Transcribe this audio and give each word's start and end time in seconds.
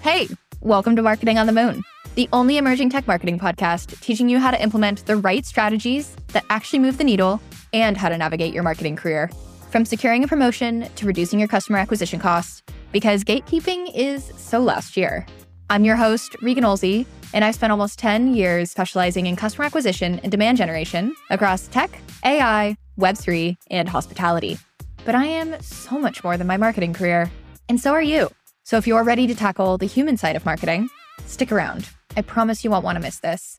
Hey, 0.00 0.28
welcome 0.60 0.96
to 0.96 1.02
Marketing 1.02 1.38
on 1.38 1.46
the 1.46 1.52
Moon, 1.52 1.84
the 2.14 2.28
only 2.32 2.56
emerging 2.56 2.90
tech 2.90 3.06
marketing 3.06 3.38
podcast 3.38 4.00
teaching 4.00 4.28
you 4.28 4.38
how 4.38 4.50
to 4.50 4.62
implement 4.62 5.06
the 5.06 5.16
right 5.16 5.44
strategies 5.44 6.16
that 6.28 6.44
actually 6.50 6.78
move 6.78 6.98
the 6.98 7.04
needle 7.04 7.40
and 7.72 7.96
how 7.96 8.08
to 8.08 8.18
navigate 8.18 8.52
your 8.54 8.62
marketing 8.62 8.96
career. 8.96 9.30
From 9.70 9.84
securing 9.84 10.24
a 10.24 10.28
promotion 10.28 10.88
to 10.96 11.06
reducing 11.06 11.38
your 11.38 11.48
customer 11.48 11.78
acquisition 11.78 12.18
costs, 12.18 12.62
because 12.92 13.24
gatekeeping 13.24 13.90
is 13.94 14.32
so 14.36 14.58
last 14.58 14.96
year. 14.96 15.26
I'm 15.68 15.84
your 15.84 15.96
host, 15.96 16.34
Regan 16.42 16.64
Oelze, 16.64 17.06
and 17.32 17.44
I've 17.44 17.54
spent 17.54 17.70
almost 17.70 17.98
10 17.98 18.34
years 18.34 18.70
specializing 18.70 19.26
in 19.26 19.36
customer 19.36 19.64
acquisition 19.64 20.18
and 20.24 20.30
demand 20.30 20.58
generation 20.58 21.14
across 21.30 21.68
tech, 21.68 22.00
AI, 22.24 22.76
Web3, 22.98 23.56
and 23.70 23.88
hospitality. 23.88 24.58
But 25.04 25.14
I 25.14 25.24
am 25.24 25.60
so 25.62 25.98
much 25.98 26.22
more 26.22 26.36
than 26.36 26.46
my 26.46 26.58
marketing 26.58 26.92
career, 26.92 27.30
and 27.70 27.80
so 27.80 27.92
are 27.92 28.02
you. 28.02 28.30
So 28.64 28.76
if 28.76 28.86
you're 28.86 29.02
ready 29.02 29.26
to 29.26 29.34
tackle 29.34 29.78
the 29.78 29.86
human 29.86 30.18
side 30.18 30.36
of 30.36 30.44
marketing, 30.44 30.90
stick 31.24 31.50
around. 31.50 31.88
I 32.18 32.22
promise 32.22 32.62
you 32.62 32.70
won't 32.70 32.84
want 32.84 32.96
to 32.96 33.02
miss 33.02 33.20
this. 33.20 33.56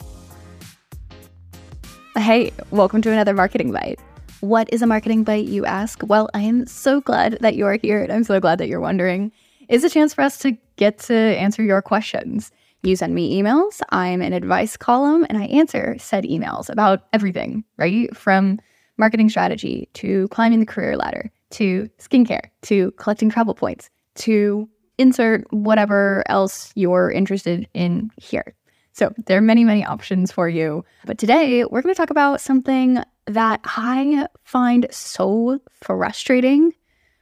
Hey, 2.15 2.51
welcome 2.69 3.01
to 3.01 3.11
another 3.11 3.33
Marketing 3.33 3.71
Bite. 3.71 3.99
What 4.41 4.71
is 4.71 4.83
a 4.83 4.87
marketing 4.87 5.23
bite, 5.23 5.45
you 5.45 5.65
ask? 5.65 6.01
Well, 6.03 6.29
I 6.35 6.41
am 6.41 6.67
so 6.67 7.01
glad 7.01 7.39
that 7.41 7.55
you're 7.55 7.77
here, 7.81 8.03
and 8.03 8.11
I'm 8.11 8.23
so 8.23 8.39
glad 8.39 8.59
that 8.59 8.67
you're 8.67 8.79
wondering. 8.79 9.31
Is 9.67 9.83
a 9.83 9.89
chance 9.89 10.13
for 10.13 10.21
us 10.21 10.37
to 10.39 10.55
get 10.75 10.99
to 10.99 11.15
answer 11.15 11.63
your 11.63 11.81
questions. 11.81 12.51
You 12.83 12.95
send 12.95 13.15
me 13.15 13.41
emails, 13.41 13.81
I'm 13.89 14.21
an 14.21 14.33
advice 14.33 14.77
column, 14.77 15.25
and 15.27 15.37
I 15.37 15.45
answer 15.45 15.95
said 15.97 16.23
emails 16.23 16.69
about 16.69 17.07
everything, 17.13 17.63
right? 17.77 18.15
From 18.15 18.59
marketing 19.01 19.29
strategy 19.29 19.89
to 19.95 20.29
climbing 20.29 20.61
the 20.61 20.65
career 20.65 20.95
ladder 20.95 21.29
to 21.49 21.89
skincare 21.99 22.49
to 22.61 22.91
collecting 22.91 23.29
travel 23.29 23.53
points 23.53 23.89
to 24.15 24.69
insert 24.97 25.51
whatever 25.51 26.23
else 26.27 26.71
you're 26.75 27.11
interested 27.11 27.67
in 27.73 28.11
here. 28.15 28.53
So 28.93 29.11
there 29.25 29.37
are 29.37 29.41
many, 29.41 29.63
many 29.63 29.83
options 29.83 30.31
for 30.31 30.47
you. 30.47 30.85
But 31.05 31.17
today 31.17 31.65
we're 31.65 31.81
going 31.81 31.95
to 31.95 31.97
talk 31.97 32.11
about 32.11 32.41
something 32.41 32.99
that 33.25 33.59
I 33.65 34.27
find 34.43 34.85
so 34.91 35.59
frustrating, 35.73 36.71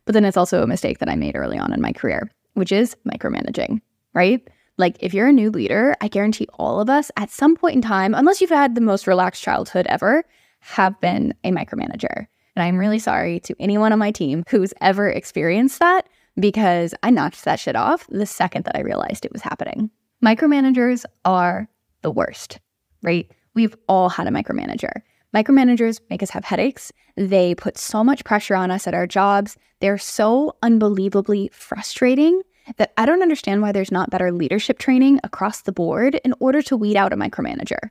but 0.05 0.13
then 0.13 0.25
it's 0.25 0.37
also 0.37 0.61
a 0.61 0.67
mistake 0.67 0.99
that 0.99 1.09
I 1.09 1.15
made 1.15 1.35
early 1.35 1.57
on 1.57 1.71
in 1.71 1.81
my 1.81 1.93
career, 1.93 2.29
which 2.55 2.71
is 2.71 2.95
micromanaging, 3.07 3.81
right? 4.13 4.45
Like, 4.77 4.95
if 5.01 5.13
you're 5.13 5.27
a 5.27 5.33
new 5.33 5.51
leader, 5.51 5.95
I 6.01 6.07
guarantee 6.07 6.47
all 6.53 6.79
of 6.79 6.89
us 6.89 7.11
at 7.17 7.29
some 7.29 7.55
point 7.55 7.75
in 7.75 7.81
time, 7.81 8.15
unless 8.15 8.39
you've 8.39 8.49
had 8.49 8.75
the 8.75 8.81
most 8.81 9.07
relaxed 9.07 9.43
childhood 9.43 9.85
ever, 9.89 10.23
have 10.59 10.99
been 11.01 11.33
a 11.43 11.51
micromanager. 11.51 12.27
And 12.55 12.63
I'm 12.63 12.77
really 12.77 12.99
sorry 12.99 13.39
to 13.41 13.55
anyone 13.59 13.93
on 13.93 13.99
my 13.99 14.11
team 14.11 14.43
who's 14.49 14.73
ever 14.81 15.09
experienced 15.09 15.79
that 15.79 16.07
because 16.39 16.93
I 17.03 17.09
knocked 17.09 17.45
that 17.45 17.59
shit 17.59 17.75
off 17.75 18.05
the 18.07 18.25
second 18.25 18.65
that 18.65 18.75
I 18.75 18.81
realized 18.81 19.25
it 19.25 19.31
was 19.31 19.41
happening. 19.41 19.89
Micromanagers 20.23 21.05
are 21.25 21.69
the 22.01 22.11
worst, 22.11 22.59
right? 23.01 23.29
We've 23.53 23.75
all 23.87 24.09
had 24.09 24.27
a 24.27 24.31
micromanager. 24.31 25.01
Micromanagers 25.33 26.01
make 26.09 26.23
us 26.23 26.31
have 26.31 26.43
headaches. 26.43 26.91
They 27.15 27.55
put 27.55 27.77
so 27.77 28.03
much 28.03 28.25
pressure 28.25 28.55
on 28.55 28.71
us 28.71 28.87
at 28.87 28.93
our 28.93 29.07
jobs. 29.07 29.57
They're 29.79 29.97
so 29.97 30.55
unbelievably 30.63 31.51
frustrating 31.53 32.41
that 32.77 32.93
I 32.97 33.05
don't 33.05 33.21
understand 33.21 33.61
why 33.61 33.71
there's 33.71 33.91
not 33.91 34.09
better 34.09 34.31
leadership 34.31 34.79
training 34.79 35.19
across 35.23 35.61
the 35.61 35.71
board 35.71 36.15
in 36.23 36.33
order 36.39 36.61
to 36.63 36.77
weed 36.77 36.95
out 36.95 37.13
a 37.13 37.17
micromanager. 37.17 37.89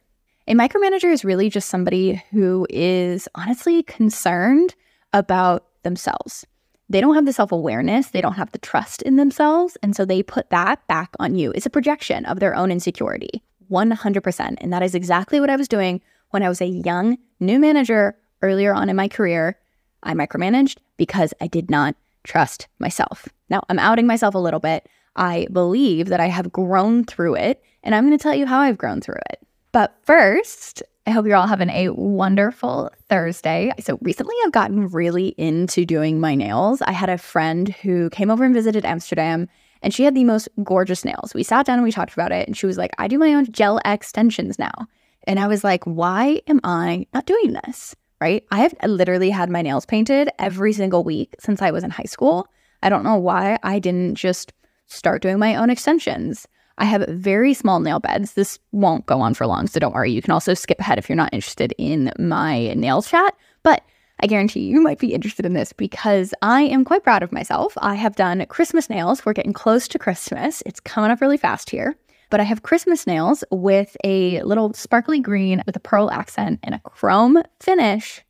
A 0.48 0.54
micromanager 0.54 1.12
is 1.12 1.26
really 1.26 1.50
just 1.50 1.68
somebody 1.68 2.22
who 2.30 2.66
is 2.70 3.28
honestly 3.34 3.82
concerned 3.82 4.74
about 5.12 5.66
themselves. 5.82 6.46
They 6.88 7.02
don't 7.02 7.16
have 7.16 7.26
the 7.26 7.34
self 7.34 7.52
awareness, 7.52 8.08
they 8.08 8.22
don't 8.22 8.32
have 8.32 8.52
the 8.52 8.58
trust 8.58 9.02
in 9.02 9.16
themselves. 9.16 9.76
And 9.82 9.94
so 9.94 10.06
they 10.06 10.22
put 10.22 10.48
that 10.48 10.86
back 10.86 11.10
on 11.20 11.34
you. 11.34 11.52
It's 11.54 11.66
a 11.66 11.70
projection 11.70 12.24
of 12.24 12.40
their 12.40 12.54
own 12.54 12.70
insecurity, 12.72 13.42
100%. 13.70 14.54
And 14.62 14.72
that 14.72 14.82
is 14.82 14.94
exactly 14.94 15.38
what 15.38 15.50
I 15.50 15.56
was 15.56 15.68
doing 15.68 16.00
when 16.30 16.42
I 16.42 16.48
was 16.48 16.62
a 16.62 16.66
young 16.66 17.18
new 17.40 17.58
manager 17.58 18.16
earlier 18.40 18.72
on 18.72 18.88
in 18.88 18.96
my 18.96 19.06
career. 19.06 19.58
I 20.02 20.14
micromanaged 20.14 20.78
because 20.96 21.34
I 21.42 21.46
did 21.48 21.70
not 21.70 21.94
trust 22.24 22.68
myself. 22.78 23.28
Now, 23.50 23.64
I'm 23.68 23.78
outing 23.78 24.06
myself 24.06 24.34
a 24.34 24.38
little 24.38 24.60
bit. 24.60 24.88
I 25.14 25.46
believe 25.52 26.08
that 26.08 26.20
I 26.20 26.28
have 26.28 26.50
grown 26.52 27.04
through 27.04 27.34
it, 27.34 27.62
and 27.82 27.94
I'm 27.94 28.06
going 28.06 28.16
to 28.16 28.22
tell 28.22 28.34
you 28.34 28.46
how 28.46 28.60
I've 28.60 28.78
grown 28.78 29.02
through 29.02 29.20
it. 29.30 29.42
But 29.72 29.96
first, 30.04 30.82
I 31.06 31.10
hope 31.10 31.26
you're 31.26 31.36
all 31.36 31.46
having 31.46 31.70
a 31.70 31.90
wonderful 31.90 32.90
Thursday. 33.08 33.72
So, 33.80 33.98
recently 34.02 34.34
I've 34.44 34.52
gotten 34.52 34.88
really 34.88 35.28
into 35.38 35.84
doing 35.84 36.20
my 36.20 36.34
nails. 36.34 36.82
I 36.82 36.92
had 36.92 37.08
a 37.08 37.18
friend 37.18 37.68
who 37.68 38.10
came 38.10 38.30
over 38.30 38.44
and 38.44 38.54
visited 38.54 38.84
Amsterdam, 38.84 39.48
and 39.82 39.94
she 39.94 40.04
had 40.04 40.14
the 40.14 40.24
most 40.24 40.48
gorgeous 40.64 41.04
nails. 41.04 41.32
We 41.34 41.42
sat 41.42 41.66
down 41.66 41.76
and 41.76 41.84
we 41.84 41.92
talked 41.92 42.12
about 42.12 42.32
it, 42.32 42.46
and 42.46 42.56
she 42.56 42.66
was 42.66 42.78
like, 42.78 42.92
I 42.98 43.08
do 43.08 43.18
my 43.18 43.34
own 43.34 43.50
gel 43.52 43.80
extensions 43.84 44.58
now. 44.58 44.86
And 45.24 45.38
I 45.38 45.46
was 45.46 45.64
like, 45.64 45.84
why 45.84 46.40
am 46.46 46.60
I 46.64 47.06
not 47.12 47.26
doing 47.26 47.52
this? 47.52 47.94
Right? 48.20 48.44
I 48.50 48.60
have 48.60 48.74
literally 48.84 49.30
had 49.30 49.50
my 49.50 49.62
nails 49.62 49.86
painted 49.86 50.28
every 50.38 50.72
single 50.72 51.04
week 51.04 51.36
since 51.38 51.62
I 51.62 51.70
was 51.70 51.84
in 51.84 51.90
high 51.90 52.04
school. 52.04 52.48
I 52.82 52.88
don't 52.88 53.04
know 53.04 53.16
why 53.16 53.58
I 53.62 53.78
didn't 53.78 54.16
just 54.16 54.52
start 54.86 55.22
doing 55.22 55.38
my 55.38 55.54
own 55.56 55.70
extensions. 55.70 56.46
I 56.78 56.84
have 56.84 57.06
very 57.08 57.54
small 57.54 57.80
nail 57.80 58.00
beds. 58.00 58.34
This 58.34 58.58
won't 58.72 59.06
go 59.06 59.20
on 59.20 59.34
for 59.34 59.46
long, 59.46 59.66
so 59.66 59.80
don't 59.80 59.94
worry. 59.94 60.12
You 60.12 60.22
can 60.22 60.30
also 60.30 60.54
skip 60.54 60.80
ahead 60.80 60.98
if 60.98 61.08
you're 61.08 61.16
not 61.16 61.34
interested 61.34 61.74
in 61.76 62.12
my 62.18 62.72
nail 62.74 63.02
chat. 63.02 63.34
But 63.62 63.82
I 64.20 64.26
guarantee 64.26 64.60
you 64.60 64.80
might 64.80 64.98
be 64.98 65.12
interested 65.12 65.44
in 65.44 65.52
this 65.52 65.72
because 65.72 66.32
I 66.40 66.62
am 66.62 66.84
quite 66.84 67.04
proud 67.04 67.22
of 67.22 67.32
myself. 67.32 67.74
I 67.78 67.94
have 67.94 68.16
done 68.16 68.46
Christmas 68.46 68.88
nails. 68.88 69.24
We're 69.26 69.32
getting 69.32 69.52
close 69.52 69.86
to 69.88 69.98
Christmas. 69.98 70.62
It's 70.66 70.80
coming 70.80 71.10
up 71.10 71.20
really 71.20 71.36
fast 71.36 71.68
here. 71.68 71.96
But 72.30 72.40
I 72.40 72.44
have 72.44 72.62
Christmas 72.62 73.06
nails 73.06 73.42
with 73.50 73.96
a 74.04 74.42
little 74.42 74.74
sparkly 74.74 75.18
green 75.20 75.62
with 75.66 75.76
a 75.76 75.80
pearl 75.80 76.10
accent 76.10 76.60
and 76.62 76.74
a 76.74 76.80
chrome 76.80 77.42
finish. 77.60 78.22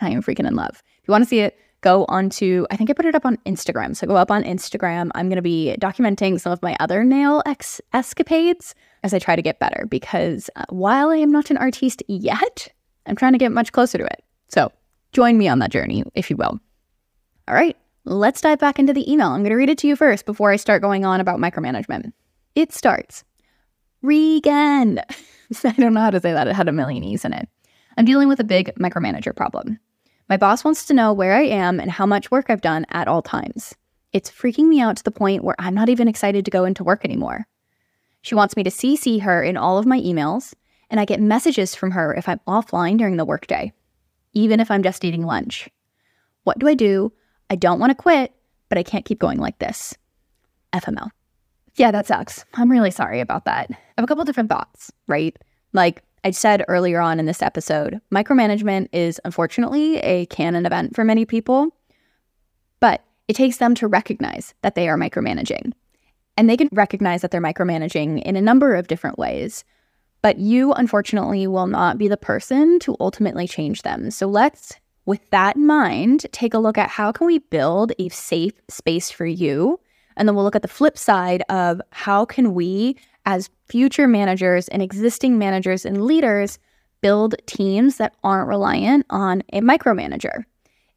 And 0.00 0.08
I 0.08 0.14
am 0.14 0.22
freaking 0.22 0.46
in 0.46 0.54
love. 0.54 0.82
If 1.02 1.08
you 1.08 1.12
want 1.12 1.24
to 1.24 1.28
see 1.28 1.40
it, 1.40 1.58
go 1.80 2.04
onto, 2.08 2.66
I 2.70 2.76
think 2.76 2.90
I 2.90 2.92
put 2.92 3.06
it 3.06 3.14
up 3.14 3.24
on 3.24 3.36
Instagram. 3.46 3.96
So 3.96 4.06
go 4.06 4.16
up 4.16 4.30
on 4.30 4.42
Instagram. 4.44 5.10
I'm 5.14 5.28
going 5.28 5.36
to 5.36 5.42
be 5.42 5.76
documenting 5.80 6.40
some 6.40 6.52
of 6.52 6.62
my 6.62 6.76
other 6.80 7.04
nail 7.04 7.42
ex- 7.46 7.80
escapades 7.92 8.74
as 9.02 9.14
I 9.14 9.18
try 9.18 9.36
to 9.36 9.42
get 9.42 9.58
better 9.58 9.86
because 9.88 10.50
uh, 10.56 10.64
while 10.68 11.10
I 11.10 11.16
am 11.16 11.32
not 11.32 11.50
an 11.50 11.56
artiste 11.56 12.02
yet, 12.08 12.68
I'm 13.06 13.16
trying 13.16 13.32
to 13.32 13.38
get 13.38 13.52
much 13.52 13.72
closer 13.72 13.98
to 13.98 14.04
it. 14.04 14.22
So 14.48 14.72
join 15.12 15.38
me 15.38 15.48
on 15.48 15.58
that 15.60 15.70
journey, 15.70 16.04
if 16.14 16.30
you 16.30 16.36
will. 16.36 16.60
All 17.48 17.54
right, 17.54 17.76
let's 18.04 18.40
dive 18.40 18.58
back 18.58 18.78
into 18.78 18.92
the 18.92 19.10
email. 19.10 19.28
I'm 19.28 19.40
going 19.40 19.50
to 19.50 19.56
read 19.56 19.70
it 19.70 19.78
to 19.78 19.88
you 19.88 19.96
first 19.96 20.26
before 20.26 20.50
I 20.50 20.56
start 20.56 20.82
going 20.82 21.04
on 21.04 21.20
about 21.20 21.38
micromanagement. 21.38 22.12
It 22.54 22.72
starts 22.72 23.24
Regan. 24.02 24.98
I 25.64 25.72
don't 25.72 25.94
know 25.94 26.00
how 26.00 26.10
to 26.10 26.20
say 26.20 26.32
that. 26.32 26.46
It 26.46 26.54
had 26.54 26.68
a 26.68 26.72
million 26.72 27.02
E's 27.02 27.24
in 27.24 27.32
it. 27.32 27.48
I'm 27.96 28.04
dealing 28.04 28.28
with 28.28 28.40
a 28.40 28.44
big 28.44 28.72
micromanager 28.76 29.34
problem. 29.34 29.78
My 30.30 30.36
boss 30.36 30.62
wants 30.62 30.86
to 30.86 30.94
know 30.94 31.12
where 31.12 31.34
I 31.34 31.42
am 31.42 31.80
and 31.80 31.90
how 31.90 32.06
much 32.06 32.30
work 32.30 32.46
I've 32.48 32.60
done 32.60 32.86
at 32.90 33.08
all 33.08 33.20
times. 33.20 33.74
It's 34.12 34.30
freaking 34.30 34.68
me 34.68 34.80
out 34.80 34.96
to 34.98 35.02
the 35.02 35.10
point 35.10 35.42
where 35.42 35.56
I'm 35.58 35.74
not 35.74 35.88
even 35.88 36.06
excited 36.06 36.44
to 36.44 36.52
go 36.52 36.64
into 36.64 36.84
work 36.84 37.04
anymore. 37.04 37.48
She 38.22 38.36
wants 38.36 38.56
me 38.56 38.62
to 38.62 38.70
CC 38.70 39.22
her 39.22 39.42
in 39.42 39.56
all 39.56 39.76
of 39.76 39.86
my 39.86 39.98
emails, 39.98 40.54
and 40.88 41.00
I 41.00 41.04
get 41.04 41.20
messages 41.20 41.74
from 41.74 41.90
her 41.90 42.14
if 42.14 42.28
I'm 42.28 42.38
offline 42.46 42.96
during 42.96 43.16
the 43.16 43.24
workday, 43.24 43.72
even 44.32 44.60
if 44.60 44.70
I'm 44.70 44.84
just 44.84 45.04
eating 45.04 45.26
lunch. 45.26 45.68
What 46.44 46.60
do 46.60 46.68
I 46.68 46.74
do? 46.74 47.12
I 47.50 47.56
don't 47.56 47.80
want 47.80 47.90
to 47.90 48.00
quit, 48.00 48.32
but 48.68 48.78
I 48.78 48.84
can't 48.84 49.04
keep 49.04 49.18
going 49.18 49.38
like 49.38 49.58
this. 49.58 49.96
FML. 50.72 51.10
Yeah, 51.74 51.90
that 51.90 52.06
sucks. 52.06 52.44
I'm 52.54 52.70
really 52.70 52.92
sorry 52.92 53.18
about 53.18 53.46
that. 53.46 53.66
I 53.68 53.76
have 53.96 54.04
a 54.04 54.06
couple 54.06 54.24
different 54.24 54.48
thoughts, 54.48 54.92
right? 55.08 55.36
Like, 55.72 56.04
I 56.22 56.30
said 56.32 56.64
earlier 56.68 57.00
on 57.00 57.18
in 57.18 57.26
this 57.26 57.42
episode, 57.42 58.00
micromanagement 58.12 58.88
is 58.92 59.20
unfortunately 59.24 59.98
a 59.98 60.26
canon 60.26 60.66
event 60.66 60.94
for 60.94 61.04
many 61.04 61.24
people, 61.24 61.74
but 62.78 63.02
it 63.28 63.36
takes 63.36 63.56
them 63.56 63.74
to 63.76 63.86
recognize 63.86 64.54
that 64.62 64.74
they 64.74 64.88
are 64.88 64.98
micromanaging. 64.98 65.72
And 66.36 66.48
they 66.48 66.56
can 66.56 66.68
recognize 66.72 67.22
that 67.22 67.30
they're 67.30 67.40
micromanaging 67.40 68.22
in 68.22 68.36
a 68.36 68.42
number 68.42 68.74
of 68.74 68.88
different 68.88 69.18
ways. 69.18 69.64
But 70.22 70.38
you, 70.38 70.72
unfortunately, 70.72 71.46
will 71.46 71.66
not 71.66 71.96
be 71.96 72.08
the 72.08 72.16
person 72.16 72.78
to 72.80 72.96
ultimately 73.00 73.48
change 73.48 73.82
them. 73.82 74.10
So 74.10 74.26
let's, 74.26 74.74
with 75.06 75.28
that 75.30 75.56
in 75.56 75.66
mind, 75.66 76.26
take 76.32 76.54
a 76.54 76.58
look 76.58 76.76
at 76.76 76.90
how 76.90 77.12
can 77.12 77.26
we 77.26 77.38
build 77.38 77.92
a 77.98 78.08
safe 78.10 78.54
space 78.68 79.10
for 79.10 79.26
you 79.26 79.80
and 80.20 80.28
then 80.28 80.36
we'll 80.36 80.44
look 80.44 80.56
at 80.56 80.62
the 80.62 80.68
flip 80.68 80.98
side 80.98 81.42
of 81.48 81.80
how 81.92 82.26
can 82.26 82.52
we 82.52 82.96
as 83.26 83.50
future 83.66 84.06
managers 84.06 84.68
and 84.68 84.82
existing 84.82 85.38
managers 85.38 85.84
and 85.84 86.04
leaders 86.04 86.58
build 87.00 87.34
teams 87.46 87.96
that 87.96 88.14
aren't 88.22 88.48
reliant 88.48 89.06
on 89.10 89.42
a 89.52 89.60
micromanager. 89.60 90.44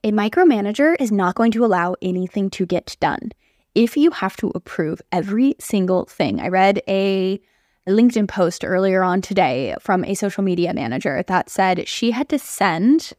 A 0.03 0.11
micromanager 0.11 0.95
is 0.99 1.11
not 1.11 1.35
going 1.35 1.51
to 1.51 1.63
allow 1.63 1.95
anything 2.01 2.49
to 2.51 2.65
get 2.65 2.97
done. 2.99 3.31
If 3.73 3.95
you 3.95 4.11
have 4.11 4.35
to 4.37 4.51
approve 4.53 5.01
every 5.11 5.55
single 5.59 6.05
thing, 6.05 6.39
I 6.39 6.49
read 6.49 6.81
a 6.87 7.41
LinkedIn 7.87 8.27
post 8.27 8.63
earlier 8.63 9.03
on 9.03 9.21
today 9.21 9.75
from 9.79 10.03
a 10.03 10.13
social 10.13 10.43
media 10.43 10.73
manager 10.73 11.23
that 11.27 11.49
said 11.49 11.87
she 11.87 12.11
had 12.11 12.29
to 12.29 12.39
send 12.39 13.13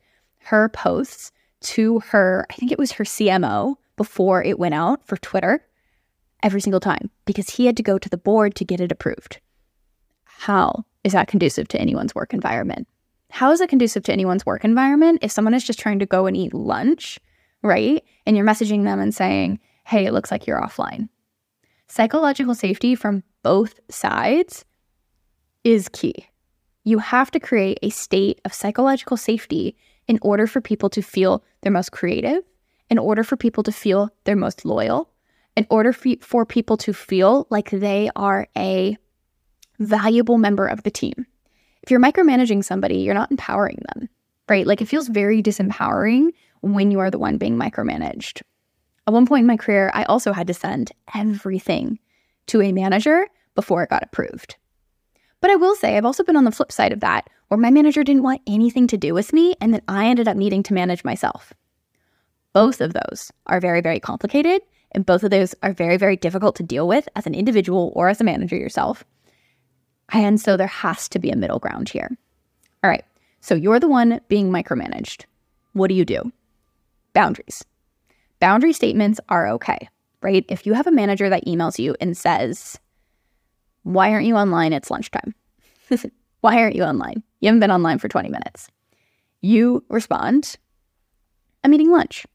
her 0.44 0.68
posts 0.68 1.32
to 1.60 2.00
her, 2.00 2.46
I 2.50 2.54
think 2.54 2.70
it 2.70 2.78
was 2.78 2.92
her 2.92 3.04
CMO, 3.04 3.76
before 3.96 4.42
it 4.42 4.58
went 4.58 4.74
out 4.74 5.06
for 5.06 5.16
Twitter 5.16 5.64
every 6.44 6.60
single 6.60 6.78
time 6.78 7.10
because 7.24 7.50
he 7.50 7.66
had 7.66 7.76
to 7.78 7.82
go 7.82 7.98
to 7.98 8.08
the 8.08 8.18
board 8.18 8.54
to 8.54 8.64
get 8.64 8.80
it 8.80 8.92
approved. 8.92 9.40
How 10.24 10.84
is 11.02 11.12
that 11.12 11.26
conducive 11.26 11.66
to 11.68 11.80
anyone's 11.80 12.14
work 12.14 12.34
environment? 12.34 12.86
How 13.30 13.50
is 13.50 13.60
it 13.60 13.70
conducive 13.70 14.04
to 14.04 14.12
anyone's 14.12 14.46
work 14.46 14.64
environment 14.64 15.20
if 15.22 15.32
someone 15.32 15.54
is 15.54 15.64
just 15.64 15.80
trying 15.80 15.98
to 15.98 16.06
go 16.06 16.26
and 16.26 16.36
eat 16.36 16.54
lunch, 16.54 17.18
right? 17.62 18.04
And 18.26 18.36
you're 18.36 18.46
messaging 18.46 18.84
them 18.84 19.00
and 19.00 19.12
saying, 19.12 19.58
hey, 19.84 20.06
it 20.06 20.12
looks 20.12 20.30
like 20.30 20.46
you're 20.46 20.60
offline. 20.60 21.08
Psychological 21.88 22.54
safety 22.54 22.94
from 22.94 23.24
both 23.42 23.80
sides 23.90 24.64
is 25.64 25.88
key. 25.88 26.26
You 26.84 26.98
have 26.98 27.30
to 27.30 27.40
create 27.40 27.78
a 27.82 27.88
state 27.88 28.40
of 28.44 28.52
psychological 28.52 29.16
safety 29.16 29.76
in 30.06 30.18
order 30.20 30.46
for 30.46 30.60
people 30.60 30.90
to 30.90 31.02
feel 31.02 31.42
their 31.62 31.72
most 31.72 31.92
creative, 31.92 32.42
in 32.90 32.98
order 32.98 33.24
for 33.24 33.36
people 33.36 33.62
to 33.62 33.72
feel 33.72 34.10
their 34.24 34.36
most 34.36 34.66
loyal, 34.66 35.10
in 35.56 35.66
order 35.70 35.92
for, 35.92 36.14
for 36.20 36.44
people 36.44 36.76
to 36.78 36.92
feel 36.92 37.46
like 37.50 37.70
they 37.70 38.10
are 38.16 38.48
a 38.56 38.96
valuable 39.78 40.38
member 40.38 40.66
of 40.66 40.82
the 40.82 40.90
team. 40.90 41.26
If 41.82 41.90
you're 41.90 42.00
micromanaging 42.00 42.64
somebody, 42.64 42.98
you're 42.98 43.14
not 43.14 43.30
empowering 43.30 43.82
them, 43.94 44.08
right? 44.48 44.66
Like 44.66 44.80
it 44.80 44.88
feels 44.88 45.08
very 45.08 45.42
disempowering 45.42 46.30
when 46.62 46.90
you 46.90 46.98
are 47.00 47.10
the 47.10 47.18
one 47.18 47.38
being 47.38 47.56
micromanaged. 47.56 48.42
At 49.06 49.12
one 49.12 49.26
point 49.26 49.42
in 49.42 49.46
my 49.46 49.56
career, 49.56 49.90
I 49.92 50.04
also 50.04 50.32
had 50.32 50.46
to 50.46 50.54
send 50.54 50.92
everything 51.14 51.98
to 52.46 52.62
a 52.62 52.72
manager 52.72 53.26
before 53.54 53.82
it 53.82 53.90
got 53.90 54.02
approved. 54.02 54.56
But 55.40 55.50
I 55.50 55.56
will 55.56 55.76
say, 55.76 55.96
I've 55.96 56.06
also 56.06 56.24
been 56.24 56.36
on 56.36 56.44
the 56.44 56.52
flip 56.52 56.72
side 56.72 56.92
of 56.92 57.00
that, 57.00 57.28
where 57.48 57.58
my 57.58 57.70
manager 57.70 58.02
didn't 58.02 58.22
want 58.22 58.40
anything 58.46 58.86
to 58.86 58.96
do 58.96 59.12
with 59.12 59.34
me, 59.34 59.54
and 59.60 59.74
then 59.74 59.82
I 59.86 60.06
ended 60.06 60.26
up 60.26 60.38
needing 60.38 60.62
to 60.64 60.74
manage 60.74 61.04
myself. 61.04 61.52
Both 62.54 62.80
of 62.80 62.94
those 62.94 63.30
are 63.46 63.60
very, 63.60 63.82
very 63.82 64.00
complicated, 64.00 64.62
and 64.94 65.04
both 65.04 65.24
of 65.24 65.30
those 65.30 65.54
are 65.62 65.72
very, 65.72 65.96
very 65.96 66.16
difficult 66.16 66.56
to 66.56 66.62
deal 66.62 66.86
with 66.86 67.08
as 67.16 67.26
an 67.26 67.34
individual 67.34 67.92
or 67.96 68.08
as 68.08 68.20
a 68.20 68.24
manager 68.24 68.56
yourself. 68.56 69.04
And 70.12 70.40
so 70.40 70.56
there 70.56 70.66
has 70.66 71.08
to 71.10 71.18
be 71.18 71.30
a 71.30 71.36
middle 71.36 71.58
ground 71.58 71.88
here. 71.88 72.10
All 72.82 72.90
right, 72.90 73.04
so 73.40 73.54
you're 73.54 73.80
the 73.80 73.88
one 73.88 74.20
being 74.28 74.50
micromanaged. 74.50 75.24
What 75.72 75.88
do 75.88 75.94
you 75.94 76.04
do? 76.04 76.30
Boundaries. 77.12 77.64
Boundary 78.40 78.72
statements 78.72 79.20
are 79.28 79.48
okay, 79.48 79.88
right? 80.20 80.44
If 80.48 80.66
you 80.66 80.74
have 80.74 80.86
a 80.86 80.92
manager 80.92 81.28
that 81.28 81.46
emails 81.46 81.78
you 81.78 81.96
and 82.00 82.16
says, 82.16 82.78
Why 83.82 84.12
aren't 84.12 84.26
you 84.26 84.36
online? 84.36 84.72
It's 84.72 84.90
lunchtime. 84.90 85.34
Why 86.40 86.60
aren't 86.60 86.76
you 86.76 86.84
online? 86.84 87.22
You 87.40 87.48
haven't 87.48 87.60
been 87.60 87.70
online 87.70 87.98
for 87.98 88.08
20 88.08 88.28
minutes. 88.28 88.68
You 89.40 89.84
respond, 89.88 90.56
I'm 91.62 91.72
eating 91.72 91.90
lunch. 91.90 92.26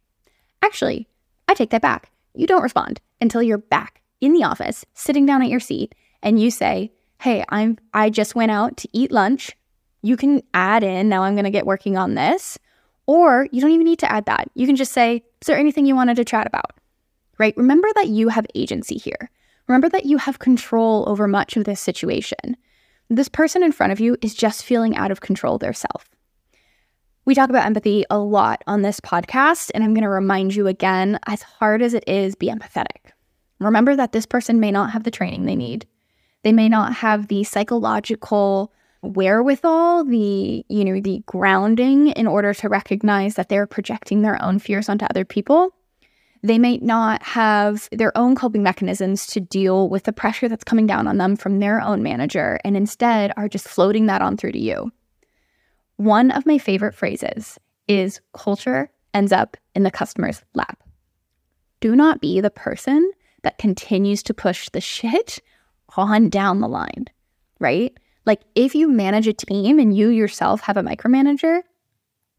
Actually, 0.61 1.07
I 1.47 1.53
take 1.53 1.69
that 1.69 1.81
back. 1.81 2.11
You 2.39 2.47
don't 2.47 2.63
respond 2.63 3.01
until 3.19 3.43
you're 3.43 3.57
back 3.57 4.01
in 4.21 4.31
the 4.31 4.45
office, 4.45 4.85
sitting 4.93 5.25
down 5.25 5.41
at 5.41 5.49
your 5.49 5.59
seat, 5.59 5.93
and 6.23 6.39
you 6.39 6.51
say, 6.51 6.93
Hey, 7.19 7.43
I'm 7.49 7.77
I 7.93 8.09
just 8.09 8.33
went 8.33 8.49
out 8.49 8.77
to 8.77 8.87
eat 8.93 9.11
lunch. 9.11 9.57
You 10.01 10.15
can 10.15 10.41
add 10.53 10.81
in, 10.81 11.09
now 11.09 11.23
I'm 11.23 11.35
gonna 11.35 11.51
get 11.51 11.65
working 11.65 11.97
on 11.97 12.15
this. 12.15 12.57
Or 13.07 13.49
you 13.51 13.59
don't 13.59 13.71
even 13.71 13.85
need 13.85 13.99
to 13.99 14.11
add 14.11 14.25
that. 14.27 14.49
You 14.55 14.65
can 14.65 14.77
just 14.77 14.93
say, 14.93 15.17
Is 15.41 15.47
there 15.47 15.57
anything 15.57 15.85
you 15.85 15.97
wanted 15.97 16.15
to 16.15 16.23
chat 16.23 16.47
about? 16.47 16.71
Right? 17.37 17.57
Remember 17.57 17.89
that 17.95 18.07
you 18.07 18.29
have 18.29 18.47
agency 18.55 18.97
here. 18.97 19.29
Remember 19.67 19.89
that 19.89 20.05
you 20.05 20.17
have 20.17 20.39
control 20.39 21.03
over 21.09 21.27
much 21.27 21.57
of 21.57 21.65
this 21.65 21.81
situation. 21.81 22.55
This 23.09 23.27
person 23.27 23.63
in 23.63 23.73
front 23.73 23.91
of 23.91 23.99
you 23.99 24.15
is 24.21 24.33
just 24.33 24.63
feeling 24.63 24.95
out 24.95 25.11
of 25.11 25.19
control 25.19 25.57
theirself. 25.57 26.05
We 27.25 27.35
talk 27.35 27.49
about 27.49 27.65
empathy 27.65 28.05
a 28.09 28.17
lot 28.17 28.63
on 28.65 28.81
this 28.81 28.99
podcast, 28.99 29.71
and 29.73 29.83
I'm 29.83 29.93
going 29.93 30.03
to 30.03 30.09
remind 30.09 30.55
you 30.55 30.67
again 30.67 31.19
as 31.27 31.41
hard 31.41 31.81
as 31.81 31.93
it 31.93 32.03
is, 32.07 32.35
be 32.35 32.47
empathetic. 32.47 33.11
Remember 33.59 33.95
that 33.95 34.13
this 34.13 34.25
person 34.25 34.59
may 34.59 34.71
not 34.71 34.91
have 34.91 35.03
the 35.03 35.11
training 35.11 35.45
they 35.45 35.55
need. 35.55 35.85
They 36.43 36.53
may 36.53 36.69
not 36.69 36.93
have 36.93 37.27
the 37.27 37.43
psychological 37.43 38.71
wherewithal, 39.01 40.05
the, 40.05 40.65
you 40.67 40.85
know, 40.85 40.99
the 40.99 41.21
grounding 41.25 42.07
in 42.07 42.27
order 42.27 42.53
to 42.53 42.69
recognize 42.69 43.35
that 43.35 43.49
they're 43.49 43.67
projecting 43.67 44.21
their 44.21 44.41
own 44.41 44.59
fears 44.59 44.89
onto 44.89 45.05
other 45.05 45.25
people. 45.25 45.75
They 46.41 46.57
may 46.57 46.77
not 46.77 47.21
have 47.23 47.89
their 47.91 48.17
own 48.17 48.35
coping 48.35 48.63
mechanisms 48.63 49.27
to 49.27 49.41
deal 49.41 49.89
with 49.89 50.03
the 50.03 50.13
pressure 50.13 50.47
that's 50.47 50.63
coming 50.63 50.87
down 50.87 51.07
on 51.07 51.17
them 51.17 51.35
from 51.35 51.59
their 51.59 51.81
own 51.81 52.01
manager 52.01 52.59
and 52.63 52.77
instead 52.77 53.33
are 53.35 53.49
just 53.49 53.67
floating 53.67 54.05
that 54.05 54.21
on 54.21 54.37
through 54.37 54.53
to 54.53 54.59
you. 54.59 54.91
One 55.99 56.31
of 56.31 56.45
my 56.45 56.57
favorite 56.57 56.95
phrases 56.95 57.59
is 57.89 58.21
culture 58.33 58.89
ends 59.13 59.33
up 59.33 59.57
in 59.75 59.83
the 59.83 59.91
customer's 59.91 60.41
lap. 60.53 60.81
Do 61.81 61.93
not 61.93 62.21
be 62.21 62.39
the 62.39 62.49
person 62.49 63.11
that 63.43 63.57
continues 63.57 64.23
to 64.23 64.33
push 64.33 64.69
the 64.69 64.79
shit 64.79 65.39
on 65.97 66.29
down 66.29 66.61
the 66.61 66.69
line, 66.69 67.07
right? 67.59 67.91
Like 68.25 68.39
if 68.55 68.75
you 68.75 68.87
manage 68.87 69.27
a 69.27 69.33
team 69.33 69.77
and 69.77 69.93
you 69.93 70.07
yourself 70.07 70.61
have 70.61 70.77
a 70.77 70.83
micromanager, 70.83 71.63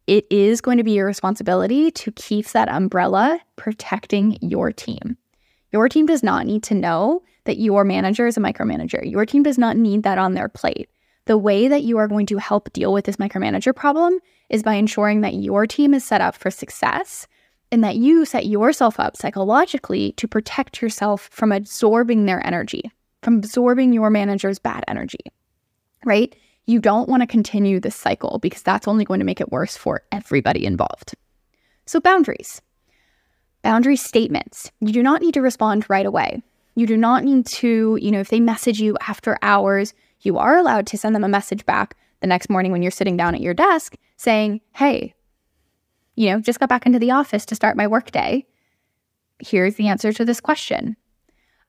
it 0.07 0.25
is 0.31 0.63
going 0.63 0.79
to 0.79 0.83
be 0.83 0.93
your 0.93 1.05
responsibility 1.05 1.91
to 1.91 2.13
keep 2.13 2.47
that 2.53 2.71
umbrella 2.71 3.41
protecting 3.57 4.39
your 4.41 4.73
team. 4.73 5.19
Your 5.71 5.87
team 5.91 6.07
does 6.07 6.23
not 6.23 6.47
need 6.47 6.63
to 6.63 6.75
know 6.75 7.25
that 7.45 7.59
your 7.59 7.85
manager 7.85 8.27
is 8.27 8.39
a 8.39 8.41
micromanager. 8.41 9.03
Your 9.05 9.27
team 9.27 9.43
does 9.43 9.59
not 9.59 9.77
need 9.77 10.05
that 10.05 10.17
on 10.17 10.33
their 10.33 10.49
plate. 10.49 10.89
The 11.31 11.39
way 11.39 11.69
that 11.69 11.85
you 11.85 11.97
are 11.99 12.09
going 12.09 12.27
to 12.27 12.39
help 12.39 12.73
deal 12.73 12.93
with 12.93 13.05
this 13.05 13.17
micromanager 13.17 13.75
problem 13.75 14.19
is 14.49 14.65
by 14.65 14.75
ensuring 14.75 15.21
that 15.21 15.35
your 15.35 15.65
team 15.65 15.95
is 15.95 16.05
set 16.05 16.21
up 16.21 16.35
for 16.35 16.51
success 16.51 17.29
and 17.71 17.85
that 17.85 17.95
you 17.95 18.25
set 18.25 18.47
yourself 18.47 18.99
up 18.99 19.17
psychologically 19.17 20.11
to 20.13 20.27
protect 20.27 20.83
yourself 20.83 21.29
from 21.31 21.53
absorbing 21.53 22.27
their 22.27 22.45
energy, 22.45 22.91
from 23.23 23.37
absorbing 23.37 23.93
your 23.93 24.11
manager's 24.11 24.59
bad 24.59 24.85
energy 24.89 25.21
right? 26.05 26.35
You 26.67 26.81
don't 26.81 27.09
want 27.09 27.23
to 27.23 27.27
continue 27.27 27.81
this 27.81 27.97
cycle 27.97 28.39
because 28.39 28.63
that's 28.63 28.89
only 28.89 29.05
going 29.05 29.21
to 29.21 29.27
make 29.27 29.41
it 29.41 29.53
worse 29.53 29.77
for 29.77 30.03
everybody 30.13 30.65
involved. 30.65 31.15
So, 31.87 32.01
boundaries. 32.01 32.63
Boundary 33.63 33.97
statements. 33.97 34.71
You 34.81 34.93
do 34.93 35.03
not 35.03 35.21
need 35.21 35.35
to 35.35 35.43
respond 35.43 35.87
right 35.89 36.07
away. 36.07 36.43
You 36.77 36.87
do 36.87 36.97
not 36.97 37.25
need 37.25 37.47
to, 37.47 37.99
you 38.01 38.11
know, 38.11 38.21
if 38.21 38.29
they 38.29 38.41
message 38.41 38.81
you 38.81 38.97
after 39.07 39.37
hours, 39.43 39.93
you 40.21 40.39
are 40.39 40.57
allowed 40.57 40.87
to 40.89 40.99
send 40.99 41.15
them 41.15 41.25
a 41.25 41.29
message 41.29 41.65
back 41.67 41.97
the 42.21 42.27
next 42.27 42.51
morning 42.51 42.73
when 42.73 42.83
you're 42.83 42.91
sitting 42.91 43.17
down 43.17 43.35
at 43.35 43.41
your 43.41 43.55
desk 43.55 43.97
saying, 44.17 44.61
hey, 44.75 45.15
you 46.17 46.31
know, 46.31 46.41
just 46.41 46.61
got 46.61 46.69
back 46.69 46.87
into 46.87 46.99
the 46.99 47.11
office 47.11 47.47
to 47.47 47.55
start 47.55 47.77
my 47.77 47.87
workday. 47.87 48.47
Here's 49.39 49.77
the 49.77 49.89
answer 49.89 50.13
to 50.13 50.25
this 50.25 50.41
question. 50.41 50.97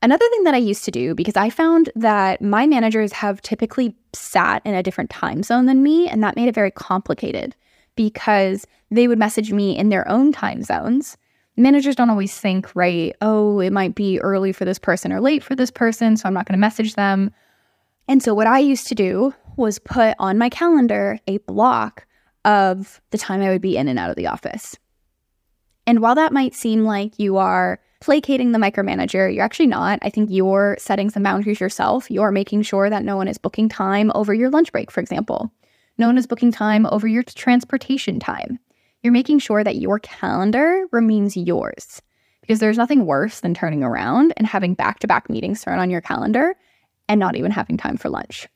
Another 0.04 0.28
thing 0.30 0.44
that 0.46 0.56
I 0.56 0.58
used 0.58 0.84
to 0.86 0.92
do, 0.92 1.14
because 1.14 1.38
I 1.38 1.50
found 1.50 1.92
that 1.96 2.42
my 2.42 2.66
managers 2.66 3.14
have 3.14 3.42
typically 3.42 3.96
sat 4.14 4.62
in 4.66 4.74
a 4.74 4.82
different 4.82 5.12
time 5.12 5.44
zone 5.44 5.68
than 5.68 5.84
me, 5.84 6.10
and 6.10 6.24
that 6.24 6.36
made 6.36 6.48
it 6.50 6.56
very 6.56 6.72
complicated 6.72 7.56
because 7.96 8.66
they 8.90 9.08
would 9.08 9.20
message 9.20 9.54
me 9.54 9.78
in 9.78 9.90
their 9.90 10.08
own 10.10 10.32
time 10.32 10.64
zones. 10.64 11.18
Managers 11.56 11.96
don't 11.96 12.10
always 12.10 12.36
think, 12.36 12.76
right, 12.76 13.16
oh, 13.22 13.60
it 13.60 13.72
might 13.72 13.94
be 13.94 14.20
early 14.22 14.52
for 14.52 14.66
this 14.66 14.80
person 14.80 15.14
or 15.14 15.22
late 15.22 15.44
for 15.44 15.56
this 15.56 15.70
person, 15.70 16.18
so 16.18 16.28
I'm 16.28 16.34
not 16.34 16.48
going 16.48 16.58
to 16.58 16.60
message 16.60 16.96
them. 16.96 17.32
And 18.12 18.22
so, 18.22 18.34
what 18.34 18.46
I 18.46 18.60
used 18.60 18.88
to 18.88 18.96
do 18.96 19.34
was 19.56 19.80
put 19.80 20.16
on 20.20 20.38
my 20.38 20.50
calendar 20.50 21.18
a 21.28 21.38
block 21.38 22.06
of 22.44 23.00
the 23.12 23.18
time 23.18 23.42
I 23.42 23.48
would 23.48 23.62
be 23.62 23.78
in 23.78 23.88
and 23.88 23.98
out 23.98 24.10
of 24.10 24.18
the 24.18 24.28
office. 24.28 24.76
And 25.88 26.02
while 26.02 26.16
that 26.16 26.34
might 26.34 26.54
seem 26.54 26.84
like 26.84 27.20
you 27.20 27.38
are 27.38 27.80
placating 28.02 28.52
the 28.52 28.60
micromanager. 28.60 29.34
You're 29.34 29.46
actually 29.46 29.68
not. 29.68 30.00
I 30.02 30.10
think 30.10 30.30
you're 30.30 30.76
setting 30.78 31.10
some 31.10 31.24
boundaries 31.24 31.62
yourself. 31.62 32.12
You're 32.12 32.32
making 32.32 32.64
sure 32.64 32.90
that 32.90 33.06
no 33.06 33.16
one 33.16 33.30
is 33.30 33.38
booking 33.38 33.70
time 33.70 34.12
over 34.14 34.34
your 34.34 34.50
lunch 34.50 34.74
break, 34.74 34.92
for 34.92 35.00
example. 35.00 35.50
No 35.98 36.08
one 36.08 36.18
is 36.18 36.28
booking 36.28 36.52
time 36.52 36.86
over 36.88 37.08
your 37.08 37.24
transportation 37.24 38.20
time. 38.20 38.60
You're 39.04 39.14
making 39.14 39.40
sure 39.40 39.64
that 39.64 39.78
your 39.78 40.00
calendar 40.00 40.86
remains 40.92 41.38
yours 41.38 42.02
because 42.42 42.60
there's 42.60 42.78
nothing 42.78 43.06
worse 43.06 43.40
than 43.40 43.54
turning 43.54 43.84
around 43.84 44.34
and 44.36 44.48
having 44.48 44.74
back 44.74 45.00
to 45.00 45.08
back 45.08 45.30
meetings 45.30 45.64
thrown 45.64 45.80
on 45.80 45.90
your 45.90 46.02
calendar 46.02 46.56
and 47.12 47.20
not 47.20 47.36
even 47.36 47.52
having 47.52 47.76
time 47.76 47.98
for 47.98 48.10
lunch. 48.10 48.48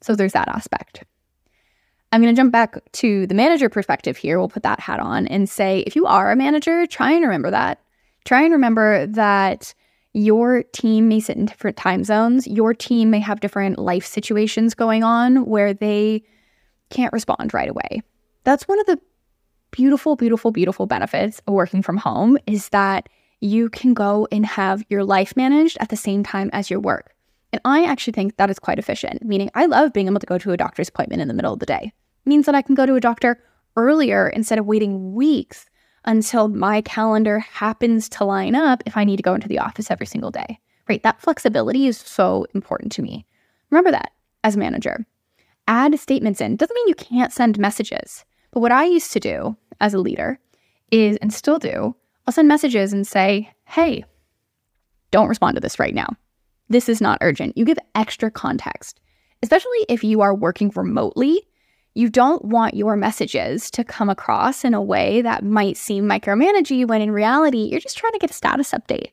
So 0.00 0.14
there's 0.14 0.32
that 0.32 0.48
aspect. 0.48 1.02
I'm 2.12 2.22
going 2.22 2.32
to 2.32 2.40
jump 2.40 2.52
back 2.52 2.76
to 2.92 3.26
the 3.26 3.34
manager 3.34 3.68
perspective 3.68 4.16
here. 4.16 4.38
We'll 4.38 4.48
put 4.48 4.62
that 4.62 4.78
hat 4.78 5.00
on 5.00 5.26
and 5.26 5.48
say 5.48 5.80
if 5.80 5.96
you 5.96 6.06
are 6.06 6.30
a 6.30 6.36
manager, 6.36 6.86
try 6.86 7.10
and 7.10 7.22
remember 7.24 7.50
that 7.50 7.80
try 8.26 8.42
and 8.42 8.52
remember 8.52 9.06
that 9.06 9.74
your 10.12 10.62
team 10.72 11.08
may 11.08 11.20
sit 11.20 11.36
in 11.36 11.46
different 11.46 11.76
time 11.76 12.04
zones. 12.04 12.46
Your 12.46 12.74
team 12.74 13.10
may 13.10 13.20
have 13.20 13.40
different 13.40 13.78
life 13.78 14.04
situations 14.04 14.74
going 14.74 15.04
on 15.04 15.46
where 15.46 15.72
they 15.72 16.22
can't 16.90 17.12
respond 17.12 17.54
right 17.54 17.68
away. 17.68 18.02
That's 18.44 18.68
one 18.68 18.80
of 18.80 18.86
the 18.86 18.98
beautiful, 19.70 20.16
beautiful, 20.16 20.50
beautiful 20.50 20.86
benefits 20.86 21.40
of 21.46 21.54
working 21.54 21.82
from 21.82 21.96
home 21.96 22.38
is 22.46 22.68
that 22.70 23.08
you 23.40 23.68
can 23.68 23.94
go 23.94 24.26
and 24.32 24.46
have 24.46 24.82
your 24.88 25.04
life 25.04 25.36
managed 25.36 25.76
at 25.80 25.90
the 25.90 25.96
same 25.96 26.22
time 26.22 26.50
as 26.52 26.70
your 26.70 26.80
work. 26.80 27.15
And 27.56 27.62
I 27.64 27.90
actually 27.90 28.12
think 28.12 28.36
that 28.36 28.50
is 28.50 28.58
quite 28.58 28.78
efficient, 28.78 29.24
meaning 29.24 29.50
I 29.54 29.64
love 29.64 29.94
being 29.94 30.08
able 30.08 30.20
to 30.20 30.26
go 30.26 30.36
to 30.36 30.52
a 30.52 30.58
doctor's 30.58 30.90
appointment 30.90 31.22
in 31.22 31.28
the 31.28 31.32
middle 31.32 31.54
of 31.54 31.58
the 31.58 31.64
day. 31.64 31.90
It 32.26 32.28
means 32.28 32.44
that 32.44 32.54
I 32.54 32.60
can 32.60 32.74
go 32.74 32.84
to 32.84 32.96
a 32.96 33.00
doctor 33.00 33.42
earlier 33.76 34.28
instead 34.28 34.58
of 34.58 34.66
waiting 34.66 35.14
weeks 35.14 35.64
until 36.04 36.48
my 36.48 36.82
calendar 36.82 37.38
happens 37.38 38.10
to 38.10 38.26
line 38.26 38.54
up 38.54 38.82
if 38.84 38.94
I 38.94 39.04
need 39.04 39.16
to 39.16 39.22
go 39.22 39.32
into 39.32 39.48
the 39.48 39.58
office 39.58 39.90
every 39.90 40.06
single 40.06 40.30
day. 40.30 40.58
Right? 40.86 41.02
That 41.02 41.22
flexibility 41.22 41.86
is 41.86 41.96
so 41.96 42.46
important 42.54 42.92
to 42.92 43.02
me. 43.02 43.24
Remember 43.70 43.90
that 43.90 44.12
as 44.44 44.54
a 44.54 44.58
manager. 44.58 45.06
Add 45.66 45.98
statements 45.98 46.42
in. 46.42 46.56
Doesn't 46.56 46.74
mean 46.74 46.88
you 46.88 46.94
can't 46.94 47.32
send 47.32 47.58
messages. 47.58 48.26
But 48.50 48.60
what 48.60 48.70
I 48.70 48.84
used 48.84 49.12
to 49.12 49.20
do 49.20 49.56
as 49.80 49.94
a 49.94 49.98
leader 49.98 50.38
is, 50.90 51.16
and 51.22 51.32
still 51.32 51.58
do, 51.58 51.96
I'll 52.26 52.32
send 52.32 52.48
messages 52.48 52.92
and 52.92 53.06
say, 53.06 53.50
hey, 53.64 54.04
don't 55.10 55.28
respond 55.28 55.54
to 55.54 55.60
this 55.60 55.78
right 55.78 55.94
now. 55.94 56.08
This 56.68 56.88
is 56.88 57.00
not 57.00 57.18
urgent. 57.20 57.56
You 57.56 57.64
give 57.64 57.78
extra 57.94 58.30
context, 58.30 59.00
especially 59.42 59.86
if 59.88 60.02
you 60.02 60.20
are 60.20 60.34
working 60.34 60.72
remotely. 60.74 61.46
You 61.94 62.10
don't 62.10 62.44
want 62.44 62.74
your 62.74 62.96
messages 62.96 63.70
to 63.70 63.84
come 63.84 64.10
across 64.10 64.64
in 64.64 64.74
a 64.74 64.82
way 64.82 65.22
that 65.22 65.44
might 65.44 65.76
seem 65.76 66.04
micromanagey 66.04 66.86
when 66.86 67.00
in 67.00 67.10
reality, 67.10 67.68
you're 67.70 67.80
just 67.80 67.96
trying 67.96 68.12
to 68.12 68.18
get 68.18 68.30
a 68.30 68.34
status 68.34 68.72
update. 68.72 69.12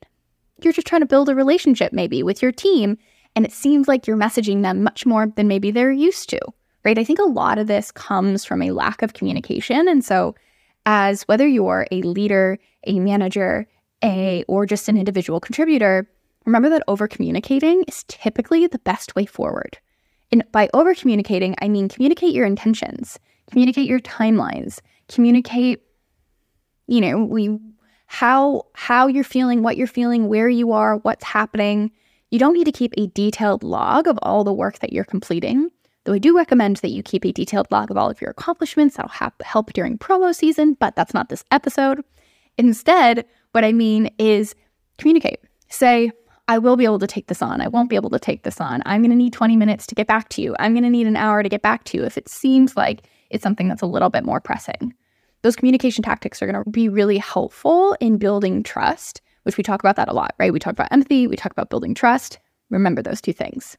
You're 0.62 0.74
just 0.74 0.88
trying 0.88 1.02
to 1.02 1.08
build 1.08 1.30
a 1.30 1.36
relationship 1.36 1.94
maybe 1.94 2.24
with 2.24 2.42
your 2.42 2.52
team, 2.52 2.98
and 3.36 3.46
it 3.46 3.54
seems 3.54 3.88
like 3.88 4.06
you're 4.06 4.18
messaging 4.18 4.64
them 4.64 4.84
much 4.84 5.06
more 5.06 5.28
than 5.28 5.48
maybe 5.48 5.72
they're 5.72 5.92
used 5.92 6.30
to, 6.30 6.40
right? 6.84 6.98
I 6.98 7.04
think 7.04 7.20
a 7.20 7.24
lot 7.24 7.58
of 7.58 7.68
this 7.68 7.92
comes 7.92 8.44
from 8.44 8.62
a 8.62 8.72
lack 8.72 9.02
of 9.02 9.14
communication. 9.14 9.88
And 9.88 10.04
so, 10.04 10.36
as 10.86 11.24
whether 11.24 11.48
you're 11.48 11.88
a 11.92 12.02
leader, 12.02 12.60
a 12.86 13.00
manager, 13.00 13.66
a 14.04 14.44
or 14.48 14.66
just 14.66 14.90
an 14.90 14.98
individual 14.98 15.40
contributor, 15.40 16.08
remember 16.46 16.70
that 16.70 16.84
over 16.88 17.08
communicating 17.08 17.84
is 17.88 18.04
typically 18.08 18.68
the 18.68 18.80
best 18.80 19.16
way 19.16 19.26
forward. 19.26 19.78
And 20.32 20.44
by 20.52 20.70
over 20.74 20.96
communicating, 20.96 21.56
I 21.62 21.68
mean 21.68 21.90
communicate 21.90 22.34
your 22.34 22.46
intentions, 22.46 23.20
communicate 23.52 23.88
your 23.88 24.00
timelines, 24.00 24.80
communicate, 25.08 25.82
you 26.88 27.02
know, 27.02 27.24
we 27.24 27.60
how 28.08 28.64
how 28.74 29.08
you're 29.08 29.24
feeling, 29.24 29.64
what 29.64 29.78
you're 29.78 29.88
feeling, 29.88 30.28
where 30.28 30.50
you 30.50 30.72
are, 30.72 30.98
what's 30.98 31.24
happening. 31.24 31.92
You 32.32 32.40
don't 32.40 32.54
need 32.54 32.66
to 32.66 32.72
keep 32.72 32.94
a 32.98 33.08
detailed 33.08 33.64
log 33.64 34.08
of 34.08 34.18
all 34.24 34.44
the 34.44 34.54
work 34.54 34.80
that 34.80 34.92
you're 34.92 35.04
completing, 35.04 35.70
though 36.04 36.14
I 36.14 36.20
do 36.20 36.36
recommend 36.36 36.78
that 36.78 36.90
you 36.90 37.04
keep 37.04 37.26
a 37.26 37.32
detailed 37.32 37.72
log 37.72 37.92
of 37.92 37.98
all 37.98 38.10
of 38.10 38.20
your 38.20 38.32
accomplishments. 38.32 38.96
That'll 38.96 39.12
ha- 39.12 39.32
help 39.44 39.74
during 39.74 39.98
promo 39.98 40.34
season, 40.34 40.76
but 40.80 40.96
that's 40.96 41.14
not 41.14 41.30
this 41.30 41.44
episode. 41.52 42.04
Instead, 42.58 43.26
what 43.52 43.64
I 43.64 43.72
mean 43.72 44.12
is 44.18 44.56
communicate. 44.98 45.40
Say, 45.70 46.12
I 46.48 46.58
will 46.58 46.76
be 46.76 46.86
able 46.86 47.00
to 47.00 47.08
take 47.08 47.28
this 47.28 47.42
on. 47.42 47.62
I 47.62 47.68
won't 47.68 47.90
be 47.90 47.96
able 47.96 48.10
to 48.10 48.20
take 48.20 48.44
this 48.44 48.60
on. 48.60 48.82
I'm 48.86 49.02
going 49.02 49.12
to 49.12 49.16
need 49.16 49.34
20 49.34 49.56
minutes 49.56 49.88
to 49.88 49.96
get 49.96 50.08
back 50.08 50.30
to 50.30 50.42
you. 50.42 50.56
I'm 50.60 50.74
going 50.74 50.84
to 50.84 50.90
need 50.90 51.08
an 51.08 51.16
hour 51.16 51.42
to 51.42 51.50
get 51.50 51.62
back 51.62 51.86
to 51.86 51.98
you 51.98 52.04
if 52.04 52.18
it 52.18 52.28
seems 52.28 52.76
like 52.76 53.08
it's 53.30 53.44
something 53.44 53.68
that's 53.68 53.82
a 53.82 53.88
little 53.88 54.10
bit 54.10 54.26
more 54.26 54.42
pressing. 54.42 54.94
Those 55.42 55.56
communication 55.56 56.04
tactics 56.04 56.42
are 56.42 56.52
going 56.52 56.64
to 56.64 56.70
be 56.70 56.90
really 56.90 57.18
helpful 57.18 57.96
in 58.00 58.18
building 58.18 58.62
trust, 58.64 59.22
which 59.44 59.58
we 59.58 59.64
talk 59.64 59.82
about 59.82 59.96
that 59.96 60.10
a 60.10 60.14
lot, 60.14 60.36
right? 60.38 60.54
We 60.54 60.60
talk 60.60 60.74
about 60.74 60.92
empathy, 60.92 61.28
we 61.28 61.36
talk 61.36 61.52
about 61.52 61.70
building 61.70 61.94
trust. 61.94 62.40
Remember 62.70 63.02
those 63.02 63.22
two 63.22 63.34
things. 63.34 63.78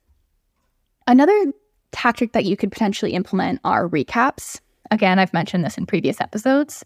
Another 1.06 1.52
tactic 1.92 2.33
that 2.33 2.44
you 2.44 2.56
could 2.56 2.73
potentially 2.73 3.12
implement 3.12 3.61
are 3.64 3.88
recaps. 3.88 4.61
Again, 4.90 5.18
I've 5.18 5.33
mentioned 5.33 5.64
this 5.64 5.78
in 5.78 5.87
previous 5.87 6.21
episodes 6.21 6.85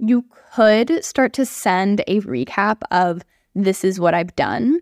you 0.00 0.24
could 0.54 1.04
start 1.04 1.32
to 1.34 1.46
send 1.46 2.02
a 2.06 2.20
recap 2.22 2.80
of 2.90 3.22
this 3.54 3.84
is 3.84 4.00
what 4.00 4.14
I've 4.14 4.34
done. 4.34 4.80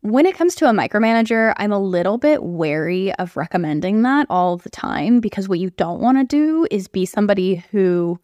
When 0.00 0.26
it 0.26 0.36
comes 0.36 0.54
to 0.56 0.68
a 0.68 0.72
micromanager, 0.72 1.54
I'm 1.56 1.72
a 1.72 1.78
little 1.78 2.18
bit 2.18 2.42
wary 2.42 3.12
of 3.14 3.36
recommending 3.36 4.02
that 4.02 4.26
all 4.30 4.56
the 4.56 4.70
time 4.70 5.20
because 5.20 5.48
what 5.48 5.58
you 5.58 5.70
don't 5.70 6.00
want 6.00 6.18
to 6.18 6.24
do 6.24 6.66
is 6.70 6.86
be 6.88 7.04
somebody 7.04 7.64
who, 7.70 8.20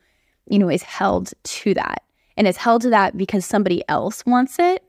you 0.49 0.59
know, 0.59 0.71
is 0.71 0.83
held 0.83 1.33
to 1.43 1.75
that 1.75 2.03
and 2.37 2.47
is 2.47 2.57
held 2.57 2.83
to 2.83 2.91
that 2.91 3.17
because 3.17 3.45
somebody 3.45 3.83
else 3.89 4.25
wants 4.25 4.59
it. 4.59 4.85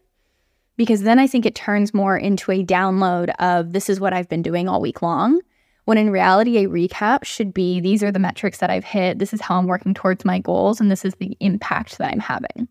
Because 0.77 1.01
then 1.01 1.20
I 1.20 1.25
think 1.25 1.46
it 1.46 1.56
turns 1.56 1.94
more 1.94 2.18
into 2.18 2.51
a 2.51 2.63
download 2.63 3.30
of 3.39 3.74
this 3.74 3.89
is 3.89 4.00
what 4.00 4.13
I've 4.13 4.30
been 4.30 4.42
doing 4.42 4.68
all 4.68 4.82
week 4.82 5.01
long 5.01 5.42
when 5.86 5.98
in 6.00 6.10
reality, 6.10 6.58
a 6.58 6.68
recap 6.68 7.24
should 7.24 7.54
be 7.54 7.80
these 7.80 8.04
are 8.04 8.12
the 8.12 8.20
metrics 8.20 8.58
that 8.58 8.70
I've 8.70 8.84
hit, 8.84 9.20
this 9.20 9.34
is 9.34 9.42
how 9.42 9.58
I'm 9.58 9.68
working 9.68 9.94
towards 9.94 10.25
my 10.25 10.39
goals, 10.39 10.82
and 10.82 10.92
this 10.92 11.06
is 11.06 11.15
the 11.15 11.38
impact 11.39 11.98
that 12.00 12.12
I'm 12.12 12.20
having. 12.20 12.68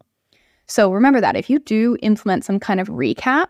So 0.66 0.92
remember 0.92 1.20
that 1.20 1.36
if 1.36 1.48
you 1.48 1.60
do 1.60 1.96
implement 2.02 2.44
some 2.44 2.58
kind 2.58 2.80
of 2.80 2.88
recap, 2.88 3.46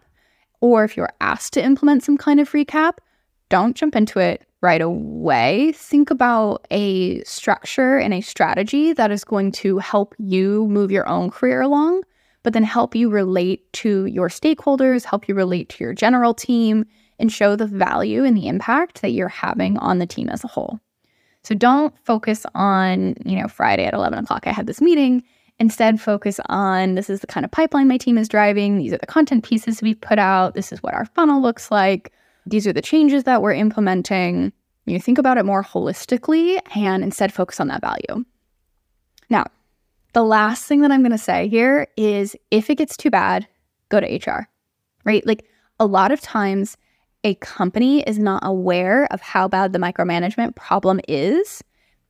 or 0.64 0.82
if 0.82 0.96
you're 0.96 1.12
asked 1.20 1.52
to 1.52 1.62
implement 1.62 2.02
some 2.02 2.16
kind 2.16 2.40
of 2.40 2.50
recap, 2.52 2.94
don't 3.50 3.76
jump 3.76 3.94
into 3.94 4.18
it 4.18 4.46
right 4.62 4.80
away. 4.80 5.72
Think 5.72 6.10
about 6.10 6.66
a 6.70 7.22
structure 7.24 7.98
and 7.98 8.14
a 8.14 8.22
strategy 8.22 8.94
that 8.94 9.10
is 9.10 9.24
going 9.24 9.52
to 9.52 9.76
help 9.76 10.14
you 10.16 10.66
move 10.68 10.90
your 10.90 11.06
own 11.06 11.28
career 11.28 11.60
along, 11.60 12.02
but 12.42 12.54
then 12.54 12.62
help 12.62 12.94
you 12.94 13.10
relate 13.10 13.70
to 13.74 14.06
your 14.06 14.30
stakeholders, 14.30 15.04
help 15.04 15.28
you 15.28 15.34
relate 15.34 15.68
to 15.68 15.84
your 15.84 15.92
general 15.92 16.32
team, 16.32 16.86
and 17.18 17.30
show 17.30 17.56
the 17.56 17.66
value 17.66 18.24
and 18.24 18.34
the 18.34 18.48
impact 18.48 19.02
that 19.02 19.10
you're 19.10 19.28
having 19.28 19.76
on 19.80 19.98
the 19.98 20.06
team 20.06 20.30
as 20.30 20.44
a 20.44 20.48
whole. 20.48 20.80
So 21.42 21.54
don't 21.54 21.92
focus 22.04 22.46
on, 22.54 23.16
you 23.26 23.38
know, 23.38 23.48
Friday 23.48 23.84
at 23.84 23.92
11 23.92 24.20
o'clock, 24.20 24.46
I 24.46 24.52
had 24.52 24.66
this 24.66 24.80
meeting. 24.80 25.24
Instead, 25.64 25.98
focus 25.98 26.38
on 26.50 26.94
this 26.94 27.08
is 27.08 27.20
the 27.20 27.26
kind 27.26 27.42
of 27.42 27.50
pipeline 27.50 27.88
my 27.88 27.96
team 27.96 28.18
is 28.18 28.28
driving. 28.28 28.76
These 28.76 28.92
are 28.92 28.98
the 28.98 29.06
content 29.06 29.44
pieces 29.44 29.80
we 29.80 29.94
put 29.94 30.18
out. 30.18 30.52
This 30.52 30.72
is 30.72 30.82
what 30.82 30.92
our 30.92 31.06
funnel 31.06 31.40
looks 31.40 31.70
like. 31.70 32.12
These 32.44 32.66
are 32.66 32.72
the 32.74 32.82
changes 32.82 33.24
that 33.24 33.40
we're 33.40 33.54
implementing. 33.54 34.52
You 34.84 35.00
think 35.00 35.16
about 35.16 35.38
it 35.38 35.46
more 35.46 35.64
holistically 35.64 36.60
and 36.76 37.02
instead 37.02 37.32
focus 37.32 37.60
on 37.60 37.68
that 37.68 37.80
value. 37.80 38.26
Now, 39.30 39.46
the 40.12 40.22
last 40.22 40.66
thing 40.66 40.82
that 40.82 40.92
I'm 40.92 41.00
going 41.00 41.12
to 41.12 41.16
say 41.18 41.48
here 41.48 41.86
is 41.96 42.36
if 42.50 42.68
it 42.68 42.74
gets 42.74 42.94
too 42.94 43.08
bad, 43.08 43.48
go 43.88 44.00
to 44.00 44.16
HR, 44.16 44.46
right? 45.06 45.26
Like 45.26 45.46
a 45.80 45.86
lot 45.86 46.12
of 46.12 46.20
times, 46.20 46.76
a 47.24 47.36
company 47.36 48.02
is 48.02 48.18
not 48.18 48.42
aware 48.44 49.10
of 49.10 49.22
how 49.22 49.48
bad 49.48 49.72
the 49.72 49.78
micromanagement 49.78 50.56
problem 50.56 51.00
is, 51.08 51.64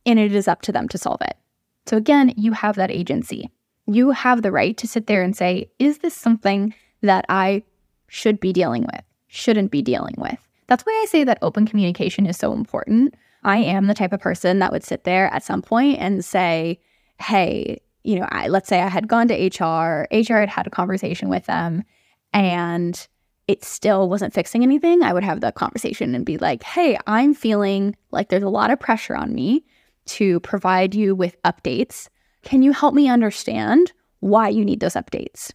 and 0.04 0.18
it 0.18 0.34
is 0.34 0.48
up 0.48 0.62
to 0.62 0.72
them 0.72 0.88
to 0.88 0.98
solve 0.98 1.20
it. 1.20 1.36
So, 1.86 1.96
again, 1.96 2.32
you 2.36 2.52
have 2.52 2.76
that 2.76 2.90
agency. 2.90 3.50
You 3.86 4.10
have 4.10 4.42
the 4.42 4.52
right 4.52 4.76
to 4.78 4.88
sit 4.88 5.06
there 5.06 5.22
and 5.22 5.36
say, 5.36 5.70
is 5.78 5.98
this 5.98 6.14
something 6.14 6.74
that 7.02 7.26
I 7.28 7.62
should 8.08 8.40
be 8.40 8.52
dealing 8.52 8.82
with, 8.82 9.02
shouldn't 9.28 9.70
be 9.70 9.82
dealing 9.82 10.14
with? 10.16 10.38
That's 10.66 10.84
why 10.84 10.92
I 11.02 11.06
say 11.06 11.24
that 11.24 11.38
open 11.42 11.66
communication 11.66 12.26
is 12.26 12.38
so 12.38 12.52
important. 12.52 13.14
I 13.42 13.58
am 13.58 13.86
the 13.86 13.94
type 13.94 14.14
of 14.14 14.20
person 14.20 14.60
that 14.60 14.72
would 14.72 14.84
sit 14.84 15.04
there 15.04 15.32
at 15.34 15.44
some 15.44 15.60
point 15.60 15.98
and 15.98 16.24
say, 16.24 16.80
hey, 17.20 17.82
you 18.02 18.18
know, 18.18 18.26
I, 18.30 18.48
let's 18.48 18.68
say 18.68 18.80
I 18.80 18.88
had 18.88 19.08
gone 19.08 19.28
to 19.28 19.34
HR, 19.34 20.06
HR 20.10 20.40
had 20.40 20.48
had 20.48 20.66
a 20.66 20.70
conversation 20.70 21.28
with 21.28 21.44
them, 21.46 21.84
and 22.32 23.06
it 23.46 23.64
still 23.64 24.08
wasn't 24.08 24.32
fixing 24.32 24.62
anything, 24.62 25.02
I 25.02 25.12
would 25.12 25.24
have 25.24 25.40
the 25.40 25.52
conversation 25.52 26.14
and 26.14 26.24
be 26.24 26.38
like, 26.38 26.62
hey, 26.62 26.98
I'm 27.06 27.34
feeling 27.34 27.94
like 28.10 28.30
there's 28.30 28.42
a 28.42 28.48
lot 28.48 28.70
of 28.70 28.80
pressure 28.80 29.16
on 29.16 29.34
me 29.34 29.64
to 30.06 30.40
provide 30.40 30.94
you 30.94 31.14
with 31.14 31.40
updates. 31.42 32.08
Can 32.42 32.62
you 32.62 32.72
help 32.72 32.94
me 32.94 33.08
understand 33.08 33.92
why 34.20 34.48
you 34.48 34.64
need 34.64 34.80
those 34.80 34.94
updates? 34.94 35.52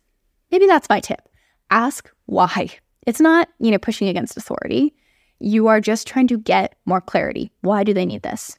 Maybe 0.51 0.65
that's 0.65 0.89
my 0.89 0.99
tip. 0.99 1.27
Ask 1.69 2.11
why. 2.25 2.69
It's 3.05 3.21
not, 3.21 3.49
you 3.59 3.71
know, 3.71 3.77
pushing 3.77 4.07
against 4.07 4.37
authority. 4.37 4.93
You 5.39 5.67
are 5.67 5.79
just 5.79 6.07
trying 6.07 6.27
to 6.27 6.37
get 6.37 6.75
more 6.85 7.01
clarity. 7.01 7.51
Why 7.61 7.83
do 7.83 7.93
they 7.93 8.05
need 8.05 8.23
this? 8.23 8.57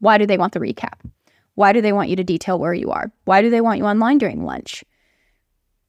Why 0.00 0.18
do 0.18 0.26
they 0.26 0.38
want 0.38 0.52
the 0.52 0.60
recap? 0.60 1.00
Why 1.54 1.72
do 1.72 1.80
they 1.80 1.92
want 1.92 2.08
you 2.08 2.16
to 2.16 2.24
detail 2.24 2.58
where 2.58 2.74
you 2.74 2.90
are? 2.90 3.10
Why 3.24 3.42
do 3.42 3.50
they 3.50 3.60
want 3.60 3.78
you 3.78 3.84
online 3.84 4.18
during 4.18 4.44
lunch? 4.44 4.84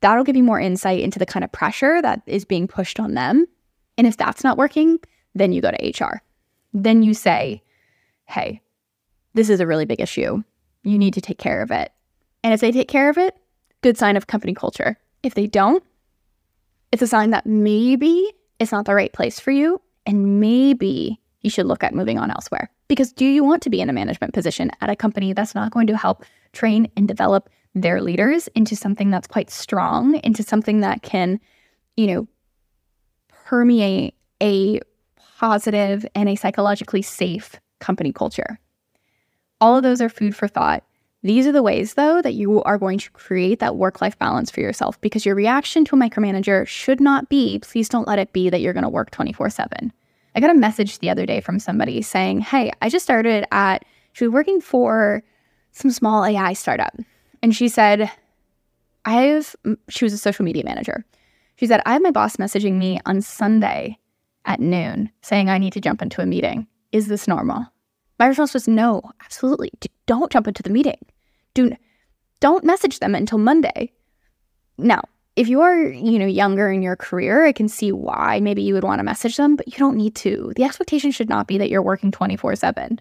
That'll 0.02 0.24
give 0.24 0.36
you 0.36 0.44
more 0.44 0.60
insight 0.60 1.02
into 1.02 1.20
the 1.20 1.26
kind 1.26 1.44
of 1.44 1.52
pressure 1.52 2.02
that 2.02 2.22
is 2.26 2.46
being 2.46 2.68
pushed 2.68 3.00
on 3.00 3.14
them. 3.14 3.46
And 3.98 4.08
if 4.08 4.18
that's 4.18 4.44
not 4.44 4.58
working, 4.58 5.00
then 5.36 5.52
you 5.52 5.62
go 5.62 5.72
to 5.72 6.06
HR. 6.06 6.24
Then 6.74 7.04
you 7.04 7.14
say, 7.14 7.62
hey, 8.26 8.62
this 9.34 9.50
is 9.50 9.60
a 9.60 9.68
really 9.68 9.86
big 9.86 10.02
issue. 10.02 10.44
You 10.84 10.98
need 10.98 11.14
to 11.14 11.22
take 11.22 11.38
care 11.38 11.62
of 11.62 11.72
it. 11.72 11.92
And 12.44 12.54
if 12.54 12.62
they 12.62 12.72
take 12.72 12.88
care 12.88 13.10
of 13.10 13.18
it, 13.18 13.36
good 13.82 13.98
sign 13.98 14.18
of 14.18 14.28
company 14.28 14.54
culture. 14.54 14.98
If 15.24 15.36
they 15.36 15.48
don't, 15.48 15.84
it's 16.92 17.02
a 17.02 17.08
sign 17.08 17.32
that 17.32 17.46
maybe 17.46 18.32
it's 18.60 18.72
not 18.72 18.86
the 18.86 18.96
right 18.96 19.14
place 19.14 19.40
for 19.40 19.52
you. 19.52 19.82
And 20.06 20.40
maybe 20.40 21.20
you 21.42 21.50
should 21.50 21.66
look 21.66 21.84
at 21.84 21.94
moving 21.94 22.18
on 22.18 22.32
elsewhere. 22.32 22.70
Because 22.88 23.14
do 23.14 23.26
you 23.26 23.44
want 23.44 23.62
to 23.64 23.70
be 23.70 23.82
in 23.82 23.90
a 23.90 23.94
management 23.94 24.34
position 24.34 24.72
at 24.82 24.90
a 24.90 24.96
company 24.96 25.34
that's 25.34 25.54
not 25.54 25.72
going 25.72 25.88
to 25.88 25.98
help 25.98 26.26
train 26.54 26.90
and 26.98 27.08
develop 27.08 27.50
their 27.76 28.02
leaders 28.02 28.48
into 28.56 28.76
something 28.76 29.12
that's 29.12 29.28
quite 29.28 29.52
strong, 29.52 30.16
into 30.24 30.42
something 30.42 30.80
that 30.80 31.04
can, 31.04 31.40
you 31.96 32.08
know, 32.08 32.28
permeate 33.46 34.16
a 34.42 34.80
positive 35.38 36.06
and 36.16 36.28
a 36.28 36.36
psychologically 36.36 37.02
safe 37.02 37.60
company 37.80 38.12
culture. 38.12 38.60
All 39.62 39.76
of 39.76 39.84
those 39.84 40.02
are 40.02 40.10
food 40.10 40.36
for 40.36 40.48
thought. 40.48 40.84
These 41.22 41.48
are 41.48 41.52
the 41.52 41.64
ways, 41.64 41.96
though, 41.96 42.22
that 42.22 42.36
you 42.36 42.64
are 42.64 42.78
going 42.78 42.98
to 43.00 43.12
create 43.12 43.60
that 43.60 43.76
work 43.76 44.00
life 44.00 44.18
balance 44.18 44.50
for 44.50 44.62
yourself 44.62 45.00
because 45.02 45.26
your 45.26 45.36
reaction 45.36 45.84
to 45.86 45.96
a 45.96 46.00
micromanager 46.00 46.66
should 46.66 47.02
not 47.02 47.28
be, 47.28 47.60
please 47.60 47.90
don't 47.90 48.08
let 48.08 48.20
it 48.20 48.32
be 48.32 48.50
that 48.50 48.62
you're 48.62 48.74
going 48.74 48.84
to 48.84 48.90
work 48.90 49.12
24 49.12 49.50
7. 49.50 49.92
I 50.36 50.40
got 50.40 50.50
a 50.50 50.58
message 50.58 51.00
the 51.00 51.10
other 51.10 51.26
day 51.26 51.42
from 51.42 51.60
somebody 51.60 52.02
saying, 52.02 52.40
Hey, 52.42 52.72
I 52.82 52.88
just 52.88 53.04
started 53.04 53.46
at, 53.52 53.84
she 54.14 54.24
was 54.24 54.34
working 54.34 54.62
for 54.62 55.24
some 55.72 55.92
small 55.92 56.26
AI 56.26 56.54
startup 56.54 56.96
And 57.44 57.54
she 57.56 57.68
said, 57.68 58.10
I 59.06 59.24
have, 59.24 59.56
she 59.90 60.06
was 60.06 60.14
a 60.14 60.18
social 60.18 60.46
media 60.46 60.64
manager. 60.64 61.06
She 61.58 61.68
said, 61.68 61.82
I 61.86 61.94
have 61.94 62.02
my 62.02 62.12
boss 62.12 62.38
messaging 62.38 62.78
me 62.78 63.00
on 63.06 63.22
Sunday 63.22 63.98
at 64.46 64.60
noon 64.62 65.12
saying 65.22 65.50
I 65.50 65.58
need 65.58 65.74
to 65.74 65.82
jump 65.82 66.02
into 66.02 66.22
a 66.22 66.26
meeting. 66.26 66.68
Is 66.92 67.08
this 67.08 67.28
normal? 67.28 67.68
My 68.20 68.28
response 68.28 68.54
was 68.54 68.68
no, 68.68 69.02
absolutely. 69.24 69.72
Don't 70.06 70.32
jump 70.32 70.48
into 70.48 70.62
the 70.62 70.70
meeting. 70.70 71.00
Do, 71.54 71.72
don't 72.42 72.66
message 72.66 73.00
them 73.00 73.16
until 73.16 73.38
Monday. 73.38 73.94
Now, 74.78 75.02
if 75.36 75.48
you're, 75.48 75.90
you 75.90 76.20
know, 76.20 76.26
younger 76.26 76.70
in 76.70 76.82
your 76.82 76.98
career, 76.98 77.46
I 77.46 77.54
can 77.54 77.70
see 77.70 77.94
why 77.94 78.42
maybe 78.42 78.62
you 78.62 78.74
would 78.74 78.84
want 78.84 79.00
to 79.00 79.04
message 79.04 79.38
them, 79.38 79.56
but 79.56 79.68
you 79.68 79.78
don't 79.78 79.96
need 79.96 80.16
to. 80.16 80.52
The 80.58 80.64
expectation 80.64 81.12
should 81.12 81.30
not 81.30 81.48
be 81.48 81.58
that 81.58 81.70
you're 81.70 81.82
working 81.82 82.12
24/7. 82.12 83.00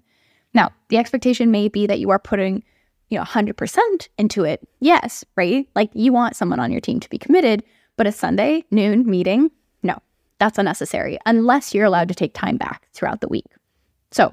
Now, 0.55 0.71
the 0.89 0.99
expectation 0.99 1.51
may 1.51 1.69
be 1.69 1.87
that 1.89 1.99
you 1.99 2.11
are 2.11 2.19
putting, 2.19 2.63
you 3.11 3.19
know, 3.19 3.25
100% 3.25 4.09
into 4.19 4.45
it. 4.45 4.67
Yes, 4.79 5.25
right? 5.37 5.69
Like 5.75 5.91
you 5.95 6.13
want 6.13 6.37
someone 6.37 6.61
on 6.61 6.71
your 6.71 6.81
team 6.81 7.01
to 7.01 7.11
be 7.11 7.19
committed, 7.19 7.65
but 7.97 8.07
a 8.07 8.13
Sunday 8.13 8.65
noon 8.71 9.05
meeting, 9.05 9.51
no. 9.83 9.99
That's 10.39 10.59
unnecessary 10.59 11.19
unless 11.27 11.75
you're 11.75 11.87
allowed 11.87 12.09
to 12.09 12.15
take 12.15 12.35
time 12.35 12.57
back 12.57 12.87
throughout 12.93 13.21
the 13.21 13.29
week. 13.29 13.47
So, 14.13 14.33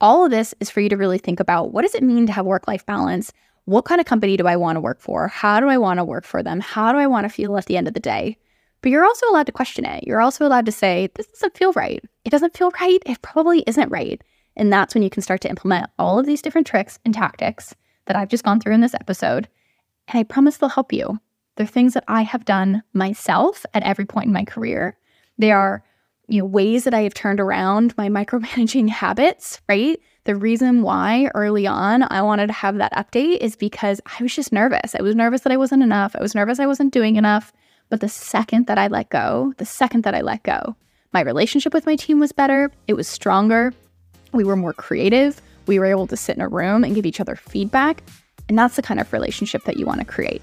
all 0.00 0.24
of 0.24 0.30
this 0.30 0.54
is 0.60 0.70
for 0.70 0.80
you 0.80 0.88
to 0.88 0.96
really 0.96 1.18
think 1.18 1.40
about 1.40 1.72
what 1.72 1.82
does 1.82 1.94
it 1.94 2.02
mean 2.02 2.26
to 2.26 2.32
have 2.32 2.46
work-life 2.46 2.86
balance? 2.86 3.32
what 3.70 3.84
kind 3.84 4.00
of 4.00 4.06
company 4.06 4.36
do 4.36 4.48
I 4.48 4.56
want 4.56 4.76
to 4.76 4.80
work 4.80 5.00
for? 5.00 5.28
How 5.28 5.60
do 5.60 5.68
I 5.68 5.78
want 5.78 5.98
to 5.98 6.04
work 6.04 6.24
for 6.24 6.42
them? 6.42 6.58
How 6.58 6.90
do 6.90 6.98
I 6.98 7.06
want 7.06 7.24
to 7.24 7.28
feel 7.28 7.56
at 7.56 7.66
the 7.66 7.76
end 7.76 7.86
of 7.86 7.94
the 7.94 8.00
day? 8.00 8.36
But 8.82 8.90
you're 8.90 9.04
also 9.04 9.28
allowed 9.28 9.46
to 9.46 9.52
question 9.52 9.84
it. 9.84 10.04
You're 10.04 10.20
also 10.20 10.46
allowed 10.46 10.66
to 10.66 10.72
say, 10.72 11.08
this 11.14 11.28
doesn't 11.28 11.56
feel 11.56 11.72
right. 11.74 12.02
It 12.24 12.30
doesn't 12.30 12.56
feel 12.56 12.70
right. 12.80 12.98
It 13.06 13.22
probably 13.22 13.62
isn't 13.68 13.90
right. 13.90 14.22
And 14.56 14.72
that's 14.72 14.94
when 14.94 15.02
you 15.02 15.10
can 15.10 15.22
start 15.22 15.40
to 15.42 15.50
implement 15.50 15.88
all 15.98 16.18
of 16.18 16.26
these 16.26 16.42
different 16.42 16.66
tricks 16.66 16.98
and 17.04 17.14
tactics 17.14 17.74
that 18.06 18.16
I've 18.16 18.28
just 18.28 18.42
gone 18.42 18.58
through 18.58 18.74
in 18.74 18.80
this 18.80 18.94
episode. 18.94 19.46
And 20.08 20.18
I 20.18 20.24
promise 20.24 20.56
they'll 20.56 20.70
help 20.70 20.92
you. 20.92 21.20
They're 21.56 21.66
things 21.66 21.94
that 21.94 22.04
I 22.08 22.22
have 22.22 22.44
done 22.44 22.82
myself 22.92 23.64
at 23.74 23.82
every 23.82 24.06
point 24.06 24.26
in 24.26 24.32
my 24.32 24.44
career. 24.44 24.96
They 25.38 25.52
are 25.52 25.84
you 26.30 26.40
know 26.40 26.46
ways 26.46 26.84
that 26.84 26.94
I 26.94 27.02
have 27.02 27.14
turned 27.14 27.40
around 27.40 27.96
my 27.96 28.08
micromanaging 28.08 28.88
habits, 29.02 29.60
right? 29.68 30.00
The 30.24 30.36
reason 30.36 30.82
why 30.82 31.30
early 31.34 31.66
on 31.66 32.04
I 32.10 32.22
wanted 32.22 32.48
to 32.48 32.52
have 32.52 32.76
that 32.76 32.92
update 32.92 33.38
is 33.38 33.56
because 33.56 34.00
I 34.06 34.22
was 34.22 34.34
just 34.34 34.52
nervous. 34.52 34.94
I 34.94 35.02
was 35.02 35.16
nervous 35.16 35.42
that 35.42 35.52
I 35.52 35.56
wasn't 35.56 35.82
enough. 35.82 36.14
I 36.14 36.22
was 36.22 36.34
nervous 36.34 36.60
I 36.60 36.66
wasn't 36.66 36.92
doing 36.92 37.16
enough. 37.16 37.52
But 37.88 38.00
the 38.00 38.08
second 38.08 38.66
that 38.66 38.78
I 38.78 38.86
let 38.86 39.10
go, 39.10 39.52
the 39.56 39.66
second 39.66 40.04
that 40.04 40.14
I 40.14 40.20
let 40.20 40.44
go, 40.44 40.76
my 41.12 41.20
relationship 41.22 41.74
with 41.74 41.86
my 41.86 41.96
team 41.96 42.20
was 42.20 42.30
better. 42.30 42.70
It 42.86 42.94
was 42.94 43.08
stronger. 43.08 43.74
We 44.32 44.44
were 44.44 44.56
more 44.56 44.72
creative. 44.72 45.42
We 45.66 45.80
were 45.80 45.86
able 45.86 46.06
to 46.06 46.16
sit 46.16 46.36
in 46.36 46.42
a 46.42 46.48
room 46.48 46.84
and 46.84 46.94
give 46.94 47.06
each 47.06 47.20
other 47.20 47.34
feedback. 47.34 48.04
And 48.48 48.56
that's 48.56 48.76
the 48.76 48.82
kind 48.82 49.00
of 49.00 49.12
relationship 49.12 49.64
that 49.64 49.76
you 49.76 49.86
want 49.86 50.00
to 50.00 50.06
create. 50.06 50.42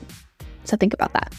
So 0.65 0.75
think 0.75 0.93
about 0.93 1.13
that. 1.13 1.33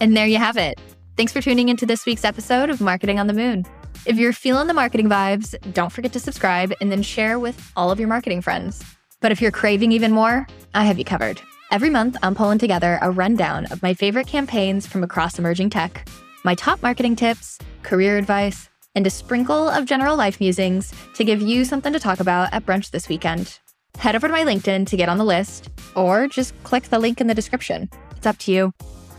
And 0.00 0.16
there 0.16 0.26
you 0.26 0.38
have 0.38 0.56
it. 0.56 0.78
Thanks 1.16 1.32
for 1.32 1.40
tuning 1.40 1.68
into 1.68 1.86
this 1.86 2.04
week's 2.04 2.24
episode 2.24 2.68
of 2.68 2.80
Marketing 2.80 3.18
on 3.18 3.26
the 3.26 3.32
Moon. 3.32 3.64
If 4.04 4.18
you're 4.18 4.34
feeling 4.34 4.66
the 4.66 4.74
marketing 4.74 5.08
vibes, 5.08 5.54
don't 5.72 5.90
forget 5.90 6.12
to 6.12 6.20
subscribe 6.20 6.72
and 6.80 6.92
then 6.92 7.02
share 7.02 7.38
with 7.38 7.72
all 7.76 7.90
of 7.90 7.98
your 7.98 8.08
marketing 8.08 8.42
friends. 8.42 8.84
But 9.20 9.32
if 9.32 9.40
you're 9.40 9.50
craving 9.50 9.92
even 9.92 10.12
more, 10.12 10.46
I 10.74 10.84
have 10.84 10.98
you 10.98 11.04
covered. 11.04 11.40
Every 11.70 11.90
month, 11.90 12.16
I'm 12.22 12.34
pulling 12.34 12.58
together 12.58 12.98
a 13.00 13.10
rundown 13.10 13.66
of 13.72 13.82
my 13.82 13.94
favorite 13.94 14.26
campaigns 14.26 14.86
from 14.86 15.02
across 15.02 15.38
emerging 15.38 15.70
tech, 15.70 16.06
my 16.44 16.54
top 16.54 16.82
marketing 16.82 17.16
tips, 17.16 17.58
career 17.82 18.18
advice, 18.18 18.68
and 18.94 19.06
a 19.06 19.10
sprinkle 19.10 19.68
of 19.68 19.86
general 19.86 20.16
life 20.16 20.38
musings 20.38 20.92
to 21.14 21.24
give 21.24 21.40
you 21.40 21.64
something 21.64 21.92
to 21.92 21.98
talk 21.98 22.20
about 22.20 22.52
at 22.52 22.66
brunch 22.66 22.90
this 22.90 23.08
weekend. 23.08 23.58
Head 23.98 24.14
over 24.14 24.28
to 24.28 24.32
my 24.32 24.44
LinkedIn 24.44 24.86
to 24.88 24.96
get 24.96 25.08
on 25.08 25.18
the 25.18 25.24
list, 25.24 25.70
or 25.94 26.28
just 26.28 26.54
click 26.62 26.84
the 26.84 26.98
link 26.98 27.20
in 27.20 27.26
the 27.26 27.34
description. 27.34 27.88
It's 28.16 28.26
up 28.26 28.36
to 28.38 28.52
you. 28.52 28.72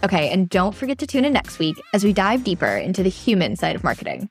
Okay, 0.03 0.29
and 0.29 0.47
don't 0.49 0.75
forget 0.75 0.99
to 0.99 1.07
tune 1.07 1.25
in 1.25 1.33
next 1.33 1.57
week 1.57 1.75
as 1.93 2.03
we 2.03 2.13
dive 2.13 2.43
deeper 2.43 2.65
into 2.67 3.01
the 3.01 3.09
human 3.09 3.55
side 3.55 3.75
of 3.75 3.83
marketing. 3.83 4.29